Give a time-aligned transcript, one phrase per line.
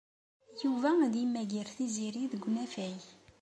[0.63, 2.99] Yuba ad yemmager Tiziri deg unafag.